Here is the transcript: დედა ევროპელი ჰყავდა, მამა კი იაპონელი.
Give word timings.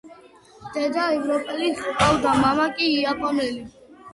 დედა 0.77 1.03
ევროპელი 1.17 1.69
ჰყავდა, 1.81 2.33
მამა 2.41 2.69
კი 2.81 2.91
იაპონელი. 2.97 3.63